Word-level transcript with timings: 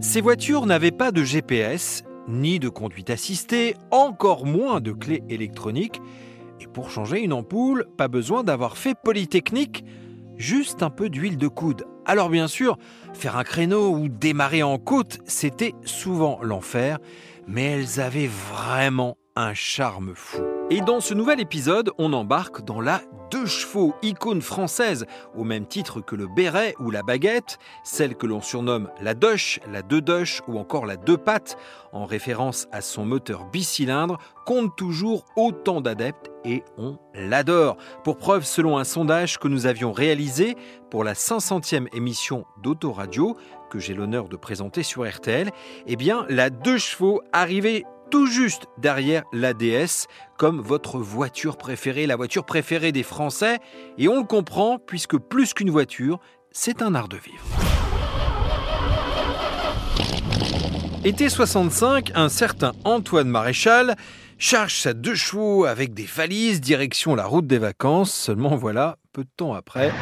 Ces 0.00 0.22
voitures 0.22 0.64
n'avaient 0.64 0.92
pas 0.92 1.12
de 1.12 1.22
GPS, 1.22 2.04
ni 2.26 2.58
de 2.58 2.70
conduite 2.70 3.10
assistée, 3.10 3.76
encore 3.90 4.46
moins 4.46 4.80
de 4.80 4.92
clés 4.92 5.22
électroniques. 5.28 6.00
Et 6.58 6.66
pour 6.66 6.90
changer 6.90 7.20
une 7.20 7.34
ampoule, 7.34 7.86
pas 7.98 8.08
besoin 8.08 8.42
d'avoir 8.42 8.78
fait 8.78 8.94
Polytechnique, 8.94 9.84
juste 10.36 10.82
un 10.82 10.90
peu 10.90 11.10
d'huile 11.10 11.36
de 11.36 11.48
coude. 11.48 11.84
Alors 12.06 12.30
bien 12.30 12.48
sûr, 12.48 12.78
faire 13.12 13.36
un 13.36 13.44
créneau 13.44 13.90
ou 13.90 14.08
démarrer 14.08 14.62
en 14.62 14.78
côte, 14.78 15.18
c'était 15.26 15.74
souvent 15.84 16.38
l'enfer, 16.42 16.98
mais 17.46 17.64
elles 17.64 18.00
avaient 18.00 18.30
vraiment 18.52 19.18
un 19.36 19.52
charme 19.52 20.12
fou. 20.14 20.59
Et 20.72 20.80
dans 20.80 21.00
ce 21.00 21.14
nouvel 21.14 21.40
épisode, 21.40 21.90
on 21.98 22.12
embarque 22.12 22.64
dans 22.64 22.80
la 22.80 23.02
deux 23.32 23.46
chevaux, 23.46 23.92
icône 24.02 24.40
française, 24.40 25.04
au 25.36 25.42
même 25.42 25.66
titre 25.66 26.00
que 26.00 26.14
le 26.14 26.28
béret 26.28 26.74
ou 26.78 26.92
la 26.92 27.02
baguette, 27.02 27.58
celle 27.82 28.14
que 28.14 28.28
l'on 28.28 28.40
surnomme 28.40 28.88
la 29.00 29.14
doche, 29.14 29.58
la 29.68 29.82
deux 29.82 30.00
doche 30.00 30.42
ou 30.46 30.60
encore 30.60 30.86
la 30.86 30.96
deux 30.96 31.16
pattes, 31.16 31.58
en 31.92 32.04
référence 32.04 32.68
à 32.70 32.82
son 32.82 33.04
moteur 33.04 33.46
bicylindre, 33.46 34.18
compte 34.46 34.76
toujours 34.76 35.24
autant 35.34 35.80
d'adeptes 35.80 36.30
et 36.44 36.62
on 36.78 36.98
l'adore. 37.14 37.76
Pour 38.04 38.16
preuve, 38.16 38.44
selon 38.44 38.78
un 38.78 38.84
sondage 38.84 39.38
que 39.38 39.48
nous 39.48 39.66
avions 39.66 39.90
réalisé 39.90 40.54
pour 40.88 41.02
la 41.02 41.14
500e 41.14 41.88
émission 41.96 42.44
d'Autoradio, 42.62 43.36
que 43.70 43.80
j'ai 43.80 43.94
l'honneur 43.94 44.28
de 44.28 44.36
présenter 44.36 44.84
sur 44.84 45.08
RTL, 45.08 45.50
eh 45.88 45.96
bien, 45.96 46.26
la 46.28 46.48
deux 46.48 46.78
chevaux 46.78 47.22
arrivait 47.32 47.84
tout 48.10 48.26
juste 48.26 48.66
derrière 48.78 49.22
l'ADS, 49.32 50.06
comme 50.36 50.60
votre 50.60 50.98
voiture 50.98 51.56
préférée, 51.56 52.06
la 52.06 52.16
voiture 52.16 52.44
préférée 52.44 52.92
des 52.92 53.02
Français. 53.02 53.58
Et 53.98 54.08
on 54.08 54.18
le 54.18 54.24
comprend, 54.24 54.78
puisque 54.78 55.16
plus 55.16 55.54
qu'une 55.54 55.70
voiture, 55.70 56.18
c'est 56.50 56.82
un 56.82 56.94
art 56.94 57.08
de 57.08 57.16
vivre. 57.16 57.44
Été 61.04 61.28
65, 61.28 62.12
un 62.14 62.28
certain 62.28 62.72
Antoine 62.84 63.28
Maréchal 63.28 63.96
charge 64.38 64.80
sa 64.80 64.92
deux 64.92 65.14
chevaux 65.14 65.64
avec 65.64 65.94
des 65.94 66.04
valises, 66.04 66.60
direction 66.60 67.14
la 67.14 67.24
route 67.24 67.46
des 67.46 67.58
vacances. 67.58 68.12
Seulement 68.12 68.56
voilà, 68.56 68.96
peu 69.12 69.22
de 69.22 69.30
temps 69.36 69.54
après. 69.54 69.92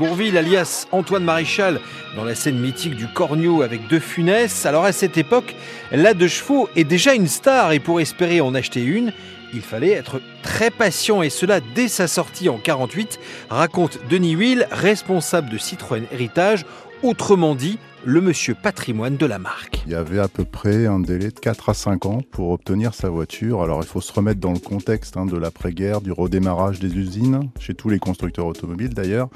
Bourville, 0.00 0.38
alias 0.38 0.86
Antoine 0.92 1.24
Maréchal, 1.24 1.78
dans 2.16 2.24
la 2.24 2.34
scène 2.34 2.58
mythique 2.58 2.96
du 2.96 3.06
Cornio 3.06 3.60
avec 3.60 3.86
deux 3.86 3.98
Funès. 3.98 4.64
Alors 4.64 4.86
à 4.86 4.92
cette 4.92 5.18
époque, 5.18 5.54
la 5.92 6.14
de 6.14 6.26
chevaux 6.26 6.70
est 6.74 6.84
déjà 6.84 7.12
une 7.12 7.28
star 7.28 7.72
et 7.72 7.80
pour 7.80 8.00
espérer 8.00 8.40
en 8.40 8.54
acheter 8.54 8.82
une, 8.82 9.12
il 9.52 9.60
fallait 9.60 9.90
être 9.90 10.22
très 10.42 10.70
patient 10.70 11.20
et 11.20 11.28
cela 11.28 11.60
dès 11.74 11.88
sa 11.88 12.08
sortie 12.08 12.48
en 12.48 12.56
48, 12.56 13.20
raconte 13.50 13.98
Denis 14.08 14.36
Will, 14.36 14.66
responsable 14.70 15.50
de 15.50 15.58
Citroën 15.58 16.04
Héritage, 16.10 16.64
autrement 17.02 17.54
dit 17.54 17.78
le 18.04 18.20
monsieur 18.20 18.54
patrimoine 18.54 19.16
de 19.16 19.26
la 19.26 19.38
marque. 19.38 19.82
Il 19.86 19.92
y 19.92 19.94
avait 19.94 20.18
à 20.18 20.28
peu 20.28 20.44
près 20.44 20.86
un 20.86 21.00
délai 21.00 21.28
de 21.28 21.38
4 21.38 21.68
à 21.68 21.74
5 21.74 22.06
ans 22.06 22.20
pour 22.30 22.50
obtenir 22.50 22.94
sa 22.94 23.10
voiture. 23.10 23.62
Alors 23.62 23.80
il 23.82 23.86
faut 23.86 24.00
se 24.00 24.12
remettre 24.12 24.40
dans 24.40 24.52
le 24.52 24.58
contexte 24.58 25.16
hein, 25.16 25.26
de 25.26 25.36
l'après-guerre, 25.36 26.00
du 26.00 26.12
redémarrage 26.12 26.80
des 26.80 26.96
usines, 26.96 27.50
chez 27.58 27.74
tous 27.74 27.90
les 27.90 27.98
constructeurs 27.98 28.46
automobiles 28.46 28.94
d'ailleurs 28.94 29.28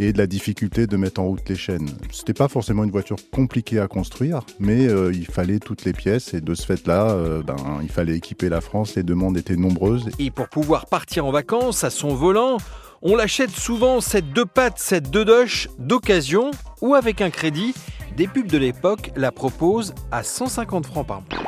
et 0.00 0.12
de 0.12 0.18
la 0.18 0.26
difficulté 0.26 0.86
de 0.86 0.96
mettre 0.96 1.20
en 1.20 1.26
route 1.26 1.46
les 1.48 1.54
chaînes. 1.54 1.90
C'était 2.10 2.32
pas 2.32 2.48
forcément 2.48 2.84
une 2.84 2.90
voiture 2.90 3.16
compliquée 3.30 3.78
à 3.78 3.88
construire, 3.88 4.40
mais 4.58 4.86
euh, 4.86 5.12
il 5.12 5.26
fallait 5.26 5.58
toutes 5.58 5.84
les 5.84 5.92
pièces 5.92 6.32
et 6.34 6.40
de 6.40 6.54
ce 6.54 6.64
fait-là, 6.64 7.10
euh, 7.10 7.42
ben, 7.42 7.56
il 7.82 7.90
fallait 7.90 8.16
équiper 8.16 8.48
la 8.48 8.60
France, 8.60 8.94
les 8.94 9.02
demandes 9.02 9.36
étaient 9.36 9.56
nombreuses. 9.56 10.08
Et 10.18 10.30
pour 10.30 10.48
pouvoir 10.48 10.86
partir 10.86 11.26
en 11.26 11.30
vacances 11.30 11.84
à 11.84 11.90
son 11.90 12.14
volant, 12.14 12.56
on 13.02 13.16
l'achète 13.16 13.50
souvent 13.50 14.00
cette 14.00 14.32
deux 14.32 14.46
pattes, 14.46 14.78
cette 14.78 15.10
deux 15.10 15.24
doche 15.24 15.68
d'occasion 15.78 16.52
ou 16.80 16.94
avec 16.94 17.20
un 17.20 17.30
crédit. 17.30 17.74
Des 18.16 18.28
pubs 18.28 18.46
de 18.46 18.58
l'époque 18.58 19.10
la 19.16 19.32
proposent 19.32 19.94
à 20.10 20.22
150 20.22 20.86
francs 20.86 21.06
par 21.06 21.22
mois. 21.22 21.42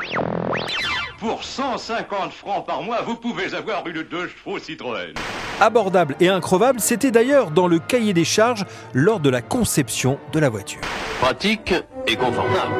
Pour 1.20 1.44
150 1.44 2.32
francs 2.32 2.66
par 2.66 2.82
mois, 2.82 3.02
vous 3.02 3.14
pouvez 3.14 3.54
avoir 3.54 3.86
une 3.86 4.02
deux 4.02 4.28
chevaux 4.28 4.58
Citroën. 4.58 5.14
Abordable 5.60 6.16
et 6.20 6.28
increvable, 6.28 6.80
c'était 6.80 7.10
d'ailleurs 7.10 7.50
dans 7.50 7.68
le 7.68 7.78
cahier 7.78 8.12
des 8.12 8.24
charges 8.24 8.64
lors 8.92 9.20
de 9.20 9.30
la 9.30 9.40
conception 9.40 10.18
de 10.32 10.40
la 10.40 10.48
voiture. 10.48 10.80
Pratique 11.20 11.72
et 12.06 12.16
confortable. 12.16 12.74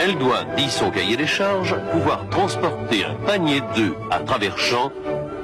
Elle 0.00 0.18
doit, 0.18 0.44
dit 0.56 0.68
son 0.68 0.90
cahier 0.90 1.16
des 1.16 1.28
charges, 1.28 1.76
pouvoir 1.92 2.28
transporter 2.28 3.04
un 3.04 3.14
panier 3.24 3.60
d'œufs 3.76 3.94
à 4.10 4.18
travers 4.18 4.58
champs 4.58 4.90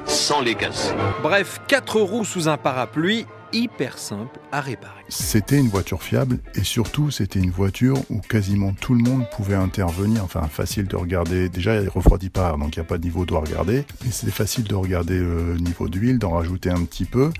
sans 0.09 0.41
les 0.41 0.55
casser. 0.55 0.93
Bref, 1.21 1.61
quatre 1.67 2.01
roues 2.01 2.25
sous 2.25 2.49
un 2.49 2.57
parapluie, 2.57 3.27
hyper 3.53 3.97
simple 3.97 4.39
à 4.51 4.61
réparer. 4.61 5.03
C'était 5.09 5.57
une 5.57 5.69
voiture 5.69 6.03
fiable 6.03 6.39
et 6.55 6.63
surtout 6.63 7.11
c'était 7.11 7.39
une 7.39 7.51
voiture 7.51 7.97
où 8.09 8.19
quasiment 8.19 8.73
tout 8.73 8.93
le 8.93 9.01
monde 9.03 9.25
pouvait 9.31 9.55
intervenir. 9.55 10.23
Enfin, 10.23 10.43
facile 10.43 10.87
de 10.87 10.95
regarder. 10.95 11.49
Déjà, 11.49 11.81
il 11.81 11.89
refroidit 11.89 12.29
pas, 12.29 12.51
donc 12.51 12.75
il 12.75 12.79
n'y 12.79 12.85
a 12.85 12.87
pas 12.87 12.97
de 12.97 13.03
niveau 13.03 13.25
de 13.25 13.33
regarder. 13.33 13.85
Mais 14.03 14.11
c'était 14.11 14.31
facile 14.31 14.65
de 14.65 14.75
regarder 14.75 15.19
le 15.19 15.57
niveau 15.57 15.87
d'huile, 15.87 16.19
d'en 16.19 16.31
rajouter 16.31 16.69
un 16.69 16.83
petit 16.83 17.05
peu 17.05 17.31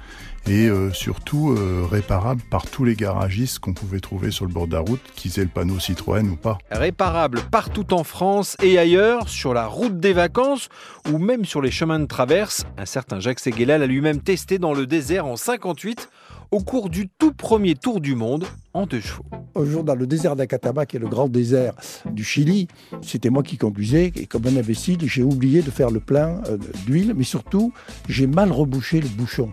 et 0.47 0.67
euh, 0.67 0.91
surtout 0.91 1.51
euh, 1.51 1.85
réparable 1.89 2.41
par 2.49 2.65
tous 2.65 2.83
les 2.83 2.95
garagistes 2.95 3.59
qu'on 3.59 3.73
pouvait 3.73 3.99
trouver 3.99 4.31
sur 4.31 4.45
le 4.45 4.51
bord 4.51 4.67
de 4.67 4.73
la 4.73 4.79
route, 4.79 5.01
qu'ils 5.15 5.39
aient 5.39 5.43
le 5.43 5.49
panneau 5.49 5.79
Citroën 5.79 6.27
ou 6.27 6.35
pas. 6.35 6.57
Réparable 6.71 7.41
partout 7.51 7.93
en 7.93 8.03
France 8.03 8.55
et 8.61 8.77
ailleurs, 8.79 9.29
sur 9.29 9.53
la 9.53 9.67
route 9.67 9.99
des 9.99 10.13
vacances 10.13 10.69
ou 11.11 11.17
même 11.17 11.45
sur 11.45 11.61
les 11.61 11.71
chemins 11.71 11.99
de 11.99 12.05
traverse. 12.05 12.65
Un 12.77 12.85
certain 12.85 13.19
Jacques 13.19 13.39
Seguela 13.39 13.77
l'a 13.77 13.87
lui-même 13.87 14.21
testé 14.21 14.57
dans 14.57 14.73
le 14.73 14.87
désert 14.87 15.25
en 15.25 15.35
58 15.35 16.09
au 16.51 16.59
cours 16.61 16.89
du 16.89 17.09
tout 17.09 17.33
premier 17.33 17.75
tour 17.75 18.01
du 18.01 18.15
monde 18.15 18.45
en 18.73 18.85
deux 18.85 19.01
chevaux. 19.01 19.25
Un 19.55 19.65
jour, 19.65 19.83
dans 19.83 19.95
le 19.95 20.07
désert 20.07 20.35
d'Acatama, 20.35 20.85
qui 20.85 20.97
est 20.97 20.99
le 20.99 21.07
grand 21.07 21.27
désert 21.27 21.73
du 22.11 22.23
Chili, 22.23 22.67
c'était 23.01 23.29
moi 23.29 23.43
qui 23.43 23.57
conduisais, 23.57 24.11
et 24.15 24.25
comme 24.25 24.45
un 24.47 24.55
imbécile, 24.55 24.99
j'ai 25.01 25.23
oublié 25.23 25.61
de 25.61 25.71
faire 25.71 25.89
le 25.91 25.99
plein 25.99 26.41
euh, 26.47 26.57
d'huile, 26.85 27.13
mais 27.15 27.23
surtout, 27.23 27.73
j'ai 28.07 28.27
mal 28.27 28.51
rebouché 28.51 29.01
le 29.01 29.07
bouchon. 29.07 29.51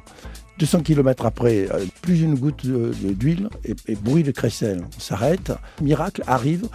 200 0.59 0.83
km 0.83 1.27
après, 1.27 1.69
euh, 1.71 1.84
plus 2.06 2.22
une 2.22 2.37
goutte 2.37 2.65
d'huile 2.65 3.49
et, 3.65 3.97
bruit 3.97 4.22
de 4.22 4.31
crécelle. 4.31 4.81
On 4.97 5.00
s'arrête. 5.00 5.50
Miracle 5.83 6.22
arrive, 6.28 6.69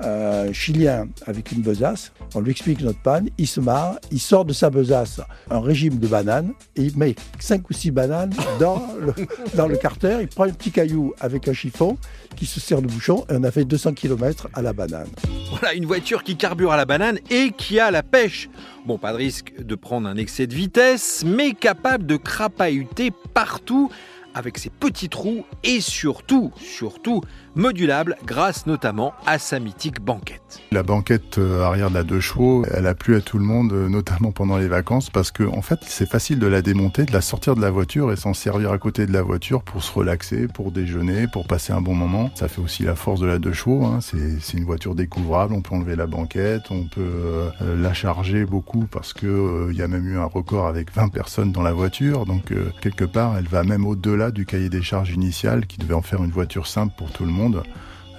un 0.00 0.50
Chilien 0.50 1.08
avec 1.26 1.52
une 1.52 1.60
besace. 1.60 2.12
On 2.34 2.40
lui 2.40 2.52
explique 2.52 2.80
notre 2.80 3.02
panne. 3.02 3.28
Il 3.36 3.46
se 3.46 3.60
marre. 3.60 3.96
Il 4.10 4.18
sort 4.18 4.46
de 4.46 4.54
sa 4.54 4.70
besace 4.70 5.20
un 5.50 5.60
régime 5.60 5.98
de 5.98 6.06
bananes 6.06 6.54
et 6.74 6.84
il 6.84 6.96
met 6.96 7.16
5 7.38 7.68
ou 7.68 7.74
6 7.74 7.90
bananes 7.90 8.32
dans 8.58 8.80
le, 8.98 9.12
dans 9.54 9.68
le 9.68 9.76
carter. 9.76 10.16
Il 10.22 10.28
prend 10.28 10.44
un 10.44 10.52
petit 10.52 10.70
caillou 10.70 11.12
avec 11.20 11.48
un 11.48 11.52
chiffon 11.52 11.98
qui 12.34 12.46
se 12.46 12.58
sert 12.58 12.80
de 12.80 12.86
bouchon 12.86 13.26
et 13.28 13.34
on 13.36 13.44
a 13.44 13.50
fait 13.50 13.66
200 13.66 13.92
km 13.92 14.48
à 14.54 14.62
la 14.62 14.72
banane. 14.72 15.08
Voilà 15.50 15.74
une 15.74 15.84
voiture 15.84 16.22
qui 16.22 16.36
carbure 16.36 16.72
à 16.72 16.78
la 16.78 16.86
banane 16.86 17.18
et 17.28 17.50
qui 17.50 17.78
a 17.78 17.90
la 17.90 18.02
pêche. 18.02 18.48
Bon, 18.86 18.96
pas 18.96 19.12
de 19.12 19.18
risque 19.18 19.52
de 19.58 19.74
prendre 19.74 20.08
un 20.08 20.16
excès 20.16 20.46
de 20.46 20.54
vitesse, 20.54 21.24
mais 21.26 21.52
capable 21.52 22.06
de 22.06 22.16
crapahuter 22.16 23.10
partout 23.34 23.90
avec 24.34 24.58
ses 24.58 24.70
petits 24.70 25.08
trous 25.08 25.44
et 25.64 25.80
surtout, 25.80 26.52
surtout, 26.56 27.22
modulable 27.54 28.16
grâce 28.24 28.66
notamment 28.66 29.12
à 29.26 29.38
sa 29.38 29.58
mythique 29.58 30.00
banquette. 30.00 30.60
La 30.70 30.82
banquette 30.82 31.38
euh, 31.38 31.64
arrière 31.64 31.90
de 31.90 31.94
la 31.94 32.04
deux 32.04 32.20
chevaux, 32.20 32.64
elle 32.72 32.86
a 32.86 32.94
plu 32.94 33.16
à 33.16 33.20
tout 33.20 33.38
le 33.38 33.44
monde, 33.44 33.72
euh, 33.72 33.88
notamment 33.88 34.30
pendant 34.30 34.56
les 34.56 34.68
vacances, 34.68 35.10
parce 35.10 35.32
que 35.32 35.42
en 35.42 35.60
fait, 35.60 35.80
c'est 35.82 36.08
facile 36.08 36.38
de 36.38 36.46
la 36.46 36.62
démonter, 36.62 37.04
de 37.04 37.12
la 37.12 37.20
sortir 37.20 37.56
de 37.56 37.60
la 37.60 37.70
voiture 37.70 38.12
et 38.12 38.16
s'en 38.16 38.32
servir 38.32 38.70
à 38.70 38.78
côté 38.78 39.06
de 39.06 39.12
la 39.12 39.22
voiture 39.22 39.62
pour 39.62 39.82
se 39.82 39.92
relaxer, 39.92 40.46
pour 40.46 40.70
déjeuner, 40.70 41.26
pour 41.26 41.46
passer 41.46 41.72
un 41.72 41.80
bon 41.80 41.94
moment. 41.94 42.30
Ça 42.34 42.48
fait 42.48 42.60
aussi 42.60 42.84
la 42.84 42.94
force 42.94 43.20
de 43.20 43.26
la 43.26 43.38
deux 43.38 43.52
chevaux. 43.52 43.84
Hein. 43.84 43.98
C'est 44.00 44.56
une 44.56 44.64
voiture 44.64 44.94
découvrable. 44.94 45.52
On 45.52 45.60
peut 45.60 45.74
enlever 45.74 45.96
la 45.96 46.06
banquette, 46.06 46.70
on 46.70 46.84
peut 46.84 47.00
euh, 47.00 47.50
la 47.60 47.92
charger 47.92 48.44
beaucoup 48.44 48.86
parce 48.90 49.12
que 49.12 49.68
il 49.70 49.76
y 49.76 49.82
a 49.82 49.88
même 49.88 50.06
eu 50.06 50.18
un 50.18 50.24
record 50.24 50.66
avec 50.66 50.94
20 50.94 51.08
personnes 51.08 51.52
dans 51.52 51.62
la 51.62 51.72
voiture. 51.72 52.24
Donc 52.24 52.52
quelque 52.80 53.04
part, 53.04 53.36
elle 53.36 53.48
va 53.48 53.64
même 53.64 53.86
au-delà 53.86 54.17
du 54.30 54.44
cahier 54.44 54.68
des 54.68 54.82
charges 54.82 55.10
initial 55.10 55.66
qui 55.66 55.78
devait 55.78 55.94
en 55.94 56.02
faire 56.02 56.22
une 56.22 56.30
voiture 56.30 56.66
simple 56.66 56.94
pour 56.96 57.10
tout 57.10 57.24
le 57.24 57.30
monde. 57.30 57.62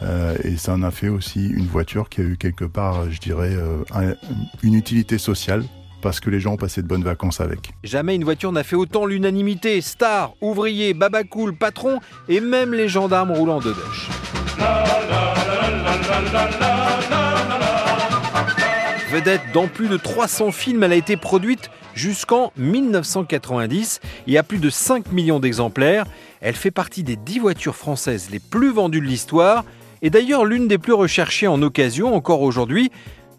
Euh, 0.02 0.36
et 0.44 0.56
ça 0.56 0.74
en 0.74 0.84
a 0.84 0.92
fait 0.92 1.10
aussi 1.10 1.48
une 1.48 1.66
voiture 1.66 2.10
qui 2.10 2.22
a 2.22 2.24
eu 2.24 2.38
quelque 2.38 2.66
part, 2.66 3.12
je 3.12 3.20
dirais, 3.20 3.54
euh, 3.54 4.16
une 4.64 4.74
utilité 4.74 5.18
sociale 5.18 5.64
parce 6.02 6.22
que 6.22 6.30
les 6.30 6.40
gens 6.40 6.54
ont 6.54 6.58
passé 6.58 6.82
de 6.82 6.88
bonnes 6.88 7.04
vacances 7.04 7.42
avec. 7.42 7.72
Jamais 7.84 8.16
une 8.16 8.24
voiture 8.24 8.54
n'a 8.54 8.64
fait 8.64 8.78
autant 8.78 9.06
l'unanimité. 9.06 9.82
Stars, 9.82 10.34
ouvriers, 10.40 10.94
babacool, 10.94 11.54
patrons 11.56 12.00
et 12.30 12.40
même 12.40 12.74
les 12.74 12.88
gendarmes 12.88 13.32
roulant 13.32 13.60
de 13.60 13.74
Dutch. 13.74 14.10
Vedette 19.12 19.42
dans 19.54 19.68
plus 19.68 19.90
de 19.90 19.98
300 19.98 20.52
films, 20.52 20.84
elle 20.84 20.94
a 20.94 20.96
été 20.96 21.18
produite 21.18 21.70
jusqu'en 22.00 22.54
1990 22.56 24.00
et 24.28 24.38
à 24.38 24.44
plus 24.44 24.60
de 24.60 24.70
5 24.70 25.12
millions 25.12 25.42
d'exemplaires. 25.42 26.06
Elle 26.40 26.56
fait 26.56 26.72
partie 26.72 27.04
des 27.04 27.18
10 27.18 27.40
voitures 27.40 27.76
françaises 27.76 28.30
les 28.32 28.40
plus 28.40 28.72
vendues 28.72 29.02
de 29.02 29.06
l'histoire 29.06 29.66
et 30.02 30.10
d'ailleurs 30.10 30.46
l'une 30.46 30.70
des 30.70 30.78
plus 30.78 30.94
recherchées 30.94 31.48
en 31.48 31.62
occasion 31.62 32.16
encore 32.16 32.42
aujourd'hui. 32.42 32.90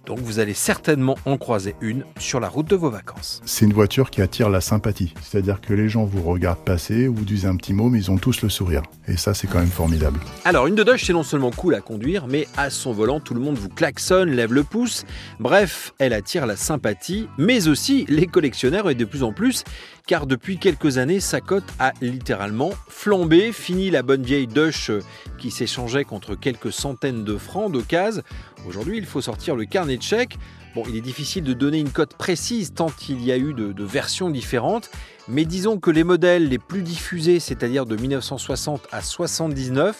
Donc 0.06 0.18
vous 0.20 0.38
allez 0.38 0.54
certainement 0.54 1.16
en 1.26 1.36
croiser 1.36 1.76
une 1.80 2.04
sur 2.18 2.40
la 2.40 2.48
route 2.48 2.68
de 2.68 2.76
vos 2.76 2.90
vacances. 2.90 3.40
C'est 3.44 3.64
une 3.64 3.72
voiture 3.72 4.10
qui 4.10 4.22
attire 4.22 4.48
la 4.48 4.60
sympathie. 4.60 5.14
C'est-à-dire 5.22 5.60
que 5.60 5.74
les 5.74 5.88
gens 5.88 6.04
vous 6.04 6.22
regardent 6.22 6.64
passer, 6.64 7.06
vous 7.06 7.24
disent 7.24 7.46
un 7.46 7.56
petit 7.56 7.72
mot, 7.72 7.88
mais 7.90 7.98
ils 7.98 8.10
ont 8.10 8.16
tous 8.16 8.42
le 8.42 8.48
sourire. 8.48 8.82
Et 9.06 9.16
ça, 9.16 9.34
c'est 9.34 9.46
quand 9.46 9.58
même 9.58 9.68
formidable. 9.68 10.18
Alors, 10.44 10.66
une 10.66 10.74
de 10.74 10.82
Dodge, 10.82 11.04
c'est 11.04 11.12
non 11.12 11.22
seulement 11.22 11.50
cool 11.50 11.74
à 11.74 11.80
conduire, 11.80 12.26
mais 12.26 12.48
à 12.56 12.70
son 12.70 12.92
volant, 12.92 13.20
tout 13.20 13.34
le 13.34 13.40
monde 13.40 13.58
vous 13.58 13.68
klaxonne, 13.68 14.30
lève 14.30 14.52
le 14.52 14.64
pouce. 14.64 15.04
Bref, 15.38 15.92
elle 15.98 16.12
attire 16.12 16.46
la 16.46 16.56
sympathie, 16.56 17.28
mais 17.38 17.68
aussi 17.68 18.06
les 18.08 18.26
collectionneurs 18.26 18.90
et 18.90 18.94
de 18.94 19.04
plus 19.04 19.22
en 19.22 19.32
plus, 19.32 19.64
car 20.06 20.26
depuis 20.26 20.58
quelques 20.58 20.98
années, 20.98 21.20
sa 21.20 21.40
cote 21.40 21.64
a 21.78 21.92
littéralement 22.00 22.70
flambé. 22.88 23.52
Fini 23.52 23.90
la 23.90 24.02
bonne 24.02 24.22
vieille 24.22 24.46
Dodge 24.46 24.90
qui 25.38 25.50
s'échangeait 25.50 26.04
contre 26.04 26.34
quelques 26.34 26.72
centaines 26.72 27.24
de 27.24 27.36
francs 27.36 27.70
d'occasion. 27.70 28.22
Aujourd'hui, 28.68 28.98
il 28.98 29.06
faut 29.06 29.22
sortir 29.22 29.56
le 29.56 29.64
carnet 29.64 29.89
de 29.96 30.02
chèques. 30.02 30.38
Bon, 30.74 30.84
il 30.88 30.96
est 30.96 31.00
difficile 31.00 31.42
de 31.42 31.52
donner 31.52 31.78
une 31.78 31.90
cote 31.90 32.14
précise 32.14 32.74
tant 32.74 32.90
il 33.08 33.24
y 33.24 33.32
a 33.32 33.36
eu 33.36 33.54
de, 33.54 33.72
de, 33.72 33.84
versions 33.84 34.30
différentes, 34.30 34.90
mais 35.26 35.44
disons 35.44 35.80
que 35.80 35.90
les 35.90 36.04
modèles 36.04 36.48
les 36.48 36.58
plus 36.58 36.82
diffusés, 36.82 37.40
c'est-à-dire 37.40 37.86
de 37.86 37.96
1960 37.96 38.86
à 38.92 39.02
79, 39.02 39.98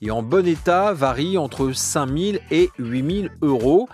et 0.00 0.10
en 0.10 0.22
bon 0.22 0.46
état, 0.46 0.92
varient 0.92 1.38
entre 1.38 1.72
5000 1.72 2.40
et 2.50 2.70
8000 2.78 3.30
euros. 3.42 3.88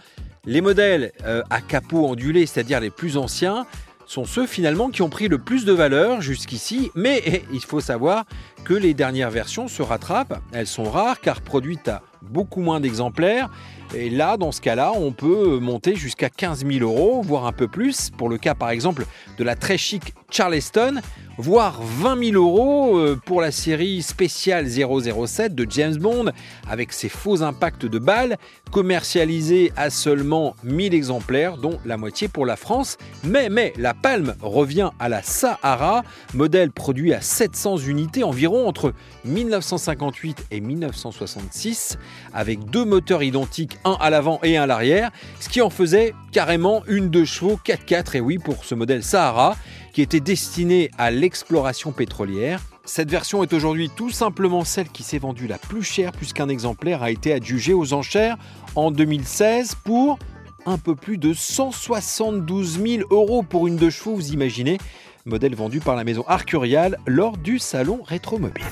Les 0.45 0.61
modèles 0.61 1.13
euh, 1.25 1.43
à 1.51 1.61
capot 1.61 2.07
ondulé, 2.07 2.47
c'est-à-dire 2.47 2.81
les 2.81 2.91
plus 2.91 3.17
anciens, 3.17 3.67
sont 4.09 4.25
ceux 4.25 4.47
finalement 4.47 4.89
qui 4.89 5.03
ont 5.03 5.11
pris 5.11 5.29
le 5.29 5.39
plus 5.39 5.67
de 5.67 5.73
valeur 5.73 6.23
jusqu'ici, 6.23 6.91
mais 6.95 7.23
eh, 7.27 7.45
il 7.53 7.63
faut 7.63 7.81
savoir 7.81 8.25
que 8.65 8.73
les 8.73 8.95
dernières 8.95 9.31
versions 9.31 9.69
se 9.69 9.83
rattrapent, 9.83 10.41
elles 10.53 10.67
sont 10.67 10.91
rares 10.91 11.21
car 11.21 11.43
produites 11.43 11.89
à 11.89 12.03
beaucoup 12.23 12.61
moins 12.61 12.81
d'exemplaires. 12.81 13.51
Et 13.95 14.11
là, 14.11 14.37
dans 14.37 14.53
ce 14.53 14.61
cas-là, 14.61 14.93
on 14.95 15.13
peut 15.13 15.59
monter 15.59 15.95
jusqu'à 15.95 16.29
15 16.29 16.67
000 16.67 16.81
euros, 16.81 17.23
voire 17.23 17.47
un 17.47 17.53
peu 17.53 17.69
plus, 17.69 18.11
pour 18.11 18.29
le 18.29 18.37
cas 18.39 18.55
par 18.55 18.71
exemple 18.71 19.07
de 19.39 19.45
la 19.45 19.55
très 19.55 19.79
chic 19.79 20.15
Charleston, 20.31 21.01
voire 21.39 21.81
20 21.81 22.33
000 22.33 22.37
euros 22.37 22.99
euh, 22.99 23.17
pour 23.25 23.41
la 23.41 23.53
série 23.53 24.03
spéciale 24.03 24.67
007 24.69 25.55
de 25.55 25.67
James 25.71 25.97
Bond, 25.97 26.33
avec 26.69 26.93
ses 26.93 27.09
faux 27.09 27.43
impacts 27.43 27.87
de 27.87 27.99
balles, 28.01 28.37
commercialisés 28.73 29.73
à 29.77 29.89
seulement 29.89 30.57
1000 30.65 30.95
exemplaires, 30.95 31.57
dont 31.57 31.79
la 31.87 31.97
moitié 31.97 32.27
pour 32.27 32.45
la 32.45 32.57
France. 32.57 32.99
Mais, 33.23 33.49
mais, 33.49 33.73
la 33.77 33.95
palme 33.95 34.35
revient 34.43 34.91
à 34.99 35.09
la 35.09 35.23
Sahara, 35.23 36.03
modèle 36.35 36.73
produit 36.73 37.15
à 37.15 37.21
700 37.21 37.79
unités 37.79 38.25
environ 38.25 38.67
entre 38.67 38.93
1958 39.25 40.47
et 40.51 40.61
1966, 40.61 41.99
avec 42.35 42.65
deux 42.65 42.85
moteurs 42.85 43.23
identiques, 43.23 43.79
un 43.85 43.97
à 44.01 44.11
l'avant 44.11 44.41
et 44.43 44.57
un 44.57 44.65
à 44.65 44.67
l'arrière, 44.67 45.13
ce 45.39 45.49
qui 45.49 45.63
en 45.63 45.71
faisait 45.71 46.15
carrément 46.33 46.83
une 46.89 47.11
de 47.11 47.25
chevaux 47.25 47.61
4x4, 47.65 48.17
et 48.17 48.21
oui, 48.21 48.39
pour 48.39 48.65
ce 48.65 48.75
modèle 48.75 49.05
Sahara, 49.05 49.57
qui 49.93 50.03
était 50.03 50.21
destiné 50.21 50.91
à 50.99 51.11
l'exploration 51.11 51.93
pétrolière. 51.93 52.63
Cette 52.85 53.11
version 53.11 53.43
est 53.43 53.53
aujourd'hui 53.53 53.91
tout 53.95 54.11
simplement 54.11 54.65
celle 54.65 54.89
qui 54.89 55.03
s'est 55.03 55.19
vendue 55.19 55.47
la 55.47 55.59
plus 55.59 55.83
chère 55.83 56.13
puisqu'un 56.13 56.49
exemplaire 56.49 57.03
a 57.03 57.11
été 57.11 57.33
adjugé 57.33 57.75
aux 57.75 57.93
enchères 57.93 58.37
en 58.75 58.91
2016 58.91 59.77
pour 59.85 60.19
un 60.67 60.79
peu 60.79 60.95
plus 60.95 61.19
de 61.19 61.33
172 61.33 62.81
000 62.83 63.09
euros 63.11 63.43
pour 63.43 63.67
une 63.67 63.77
de 63.77 63.91
chevaux, 63.91 64.15
vous 64.15 64.33
imaginez 64.33 64.79
Modèle 65.25 65.55
vendu 65.55 65.81
par 65.81 65.97
la 65.97 66.05
maison 66.05 66.25
Arcurial 66.27 66.99
lors 67.07 67.37
du 67.37 67.59
salon 67.59 68.01
Rétromobile. 68.03 68.65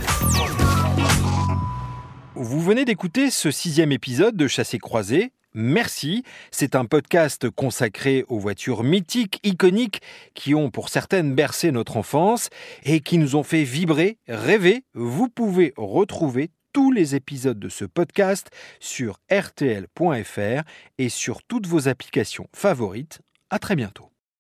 Vous 2.34 2.60
venez 2.60 2.84
d'écouter 2.84 3.30
ce 3.30 3.50
sixième 3.50 3.92
épisode 3.92 4.36
de 4.36 4.46
Chassé 4.46 4.78
Croisé. 4.78 5.32
Merci. 5.58 6.22
C'est 6.50 6.74
un 6.74 6.84
podcast 6.84 7.48
consacré 7.48 8.26
aux 8.28 8.38
voitures 8.38 8.84
mythiques, 8.84 9.40
iconiques, 9.42 10.02
qui 10.34 10.54
ont 10.54 10.70
pour 10.70 10.90
certaines 10.90 11.34
bercé 11.34 11.72
notre 11.72 11.96
enfance 11.96 12.50
et 12.84 13.00
qui 13.00 13.16
nous 13.16 13.36
ont 13.36 13.42
fait 13.42 13.64
vibrer, 13.64 14.18
rêver. 14.28 14.84
Vous 14.92 15.30
pouvez 15.30 15.72
retrouver 15.78 16.50
tous 16.74 16.92
les 16.92 17.14
épisodes 17.14 17.58
de 17.58 17.70
ce 17.70 17.86
podcast 17.86 18.50
sur 18.80 19.18
rtl.fr 19.32 20.62
et 20.98 21.08
sur 21.08 21.42
toutes 21.42 21.66
vos 21.66 21.88
applications 21.88 22.48
favorites. 22.52 23.20
À 23.48 23.58
très 23.58 23.76
bientôt. 23.76 24.15